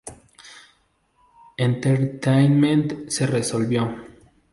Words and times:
Entertainment 1.57 3.07
se 3.07 3.27
resolvió. 3.27 3.95